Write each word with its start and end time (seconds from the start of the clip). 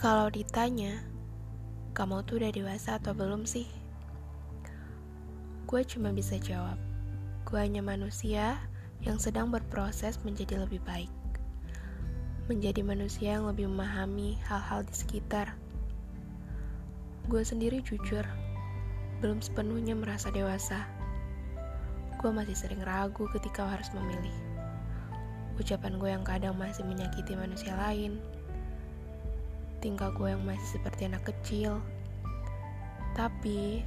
Kalau 0.00 0.32
ditanya, 0.32 1.04
kamu 1.92 2.24
tuh 2.24 2.40
udah 2.40 2.48
dewasa 2.56 2.96
atau 2.96 3.12
belum 3.12 3.44
sih? 3.44 3.68
Gue 5.68 5.84
cuma 5.84 6.08
bisa 6.08 6.40
jawab, 6.40 6.80
gue 7.44 7.60
hanya 7.60 7.84
manusia 7.84 8.56
yang 9.04 9.20
sedang 9.20 9.52
berproses 9.52 10.16
menjadi 10.24 10.64
lebih 10.64 10.80
baik. 10.88 11.12
Menjadi 12.48 12.80
manusia 12.80 13.36
yang 13.36 13.44
lebih 13.44 13.68
memahami 13.68 14.40
hal-hal 14.48 14.88
di 14.88 14.94
sekitar. 14.96 15.52
Gue 17.28 17.44
sendiri 17.44 17.84
jujur, 17.84 18.24
belum 19.20 19.44
sepenuhnya 19.44 19.92
merasa 20.00 20.32
dewasa. 20.32 20.88
Gue 22.16 22.32
masih 22.32 22.56
sering 22.56 22.80
ragu 22.80 23.28
ketika 23.36 23.68
harus 23.68 23.92
memilih. 23.92 24.59
Ucapan 25.60 26.00
gue 26.00 26.08
yang 26.08 26.24
kadang 26.24 26.56
masih 26.56 26.88
menyakiti 26.88 27.36
manusia 27.36 27.76
lain 27.76 28.16
tingkah 29.80 30.12
gue 30.12 30.28
yang 30.28 30.44
masih 30.44 30.78
seperti 30.78 31.08
anak 31.08 31.24
kecil. 31.24 31.80
Tapi, 33.16 33.82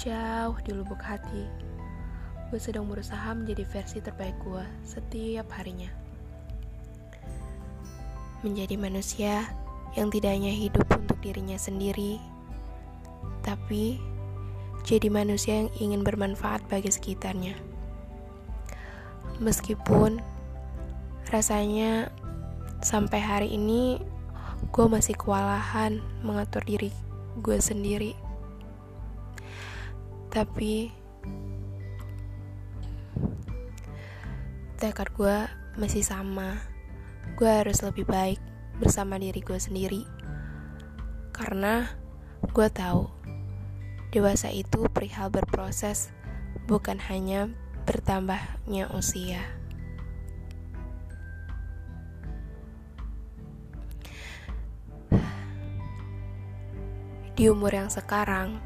jauh 0.00 0.56
di 0.64 0.72
lubuk 0.72 0.98
hati, 0.98 1.46
gue 2.48 2.58
sedang 2.58 2.88
berusaha 2.88 3.30
menjadi 3.36 3.62
versi 3.68 4.00
terbaik 4.00 4.34
gue 4.42 4.64
setiap 4.82 5.46
harinya. 5.54 5.92
Menjadi 8.42 8.76
manusia 8.80 9.44
yang 9.94 10.10
tidak 10.10 10.34
hanya 10.34 10.50
hidup 10.50 10.84
untuk 10.90 11.20
dirinya 11.22 11.56
sendiri, 11.60 12.18
tapi 13.46 14.00
jadi 14.84 15.08
manusia 15.08 15.64
yang 15.64 15.70
ingin 15.80 16.02
bermanfaat 16.04 16.60
bagi 16.68 16.92
sekitarnya. 16.92 17.56
Meskipun 19.40 20.20
rasanya 21.28 22.12
sampai 22.84 23.20
hari 23.20 23.48
ini 23.56 23.96
gue 24.72 24.86
masih 24.88 25.16
kewalahan 25.16 26.00
mengatur 26.24 26.64
diri 26.64 26.92
gue 27.40 27.58
sendiri. 27.58 28.12
Tapi 30.30 30.90
tekad 34.78 35.08
gue 35.14 35.36
masih 35.80 36.04
sama. 36.04 36.60
Gue 37.34 37.48
harus 37.48 37.80
lebih 37.80 38.04
baik 38.04 38.38
bersama 38.78 39.16
diri 39.16 39.40
gue 39.40 39.58
sendiri. 39.58 40.02
Karena 41.32 41.88
gue 42.52 42.68
tahu 42.70 43.10
dewasa 44.14 44.52
itu 44.54 44.86
perihal 44.92 45.32
berproses, 45.32 46.14
bukan 46.70 47.02
hanya 47.10 47.50
bertambahnya 47.88 48.86
usia. 48.94 49.42
Di 57.34 57.50
umur 57.50 57.74
yang 57.74 57.90
sekarang, 57.90 58.62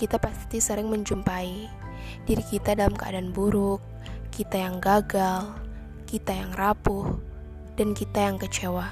kita 0.00 0.16
pasti 0.16 0.64
sering 0.64 0.88
menjumpai 0.88 1.68
diri 2.24 2.40
kita 2.40 2.72
dalam 2.72 2.96
keadaan 2.96 3.36
buruk, 3.36 3.84
kita 4.32 4.56
yang 4.56 4.80
gagal, 4.80 5.52
kita 6.08 6.32
yang 6.32 6.56
rapuh, 6.56 7.20
dan 7.76 7.92
kita 7.92 8.32
yang 8.32 8.40
kecewa. 8.40 8.88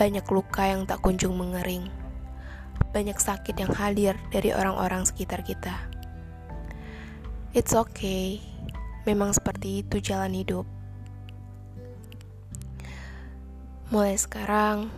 Banyak 0.00 0.24
luka 0.32 0.72
yang 0.72 0.88
tak 0.88 1.04
kunjung 1.04 1.36
mengering, 1.36 1.84
banyak 2.96 3.20
sakit 3.20 3.52
yang 3.52 3.76
hadir 3.76 4.16
dari 4.32 4.56
orang-orang 4.56 5.04
sekitar 5.04 5.44
kita. 5.44 5.76
It's 7.52 7.76
okay, 7.76 8.40
memang 9.04 9.36
seperti 9.36 9.84
itu 9.84 10.00
jalan 10.00 10.32
hidup. 10.32 10.64
Mulai 13.92 14.16
sekarang, 14.16 14.88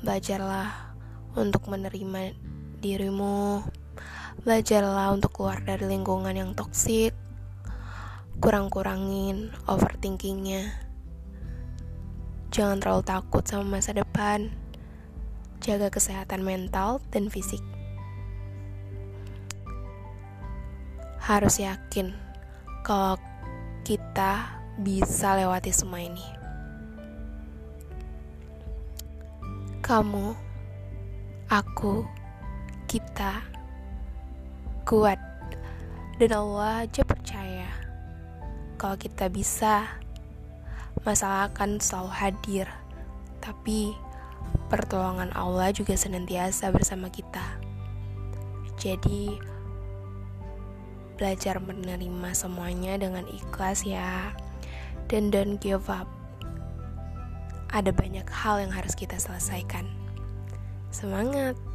belajarlah 0.00 0.91
untuk 1.36 1.68
menerima 1.68 2.36
dirimu. 2.82 3.64
Belajarlah 4.42 5.14
untuk 5.14 5.38
keluar 5.38 5.62
dari 5.62 5.86
lingkungan 5.86 6.34
yang 6.34 6.52
toksik. 6.52 7.14
Kurang-kurangin 8.42 9.54
overthinkingnya. 9.70 10.72
Jangan 12.52 12.82
terlalu 12.82 13.04
takut 13.06 13.44
sama 13.46 13.78
masa 13.78 13.96
depan. 13.96 14.52
Jaga 15.62 15.88
kesehatan 15.88 16.42
mental 16.42 16.98
dan 17.14 17.30
fisik. 17.30 17.62
Harus 21.22 21.62
yakin 21.62 22.10
kalau 22.82 23.14
kita 23.86 24.58
bisa 24.82 25.38
lewati 25.38 25.70
semua 25.70 26.02
ini. 26.02 26.26
Kamu 29.82 30.51
aku, 31.52 32.08
kita 32.88 33.44
kuat, 34.88 35.20
dan 36.16 36.32
Allah 36.32 36.88
aja 36.88 37.04
percaya 37.04 37.68
kalau 38.80 38.96
kita 38.96 39.28
bisa. 39.28 40.00
Masalah 41.02 41.50
akan 41.50 41.82
selalu 41.82 42.10
hadir, 42.14 42.66
tapi 43.42 43.90
pertolongan 44.70 45.34
Allah 45.34 45.74
juga 45.74 45.98
senantiasa 45.98 46.70
bersama 46.70 47.10
kita. 47.10 47.42
Jadi, 48.78 49.34
belajar 51.18 51.58
menerima 51.58 52.30
semuanya 52.38 52.96
dengan 53.02 53.26
ikhlas 53.26 53.82
ya, 53.82 54.30
dan 55.10 55.28
don't 55.34 55.58
give 55.58 55.90
up. 55.90 56.06
Ada 57.74 57.90
banyak 57.90 58.28
hal 58.30 58.62
yang 58.62 58.70
harus 58.70 58.94
kita 58.94 59.18
selesaikan. 59.18 60.01
Semangat! 60.92 61.71